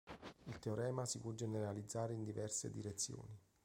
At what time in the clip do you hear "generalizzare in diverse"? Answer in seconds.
1.33-2.71